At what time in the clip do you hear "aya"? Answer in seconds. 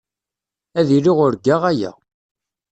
1.71-1.91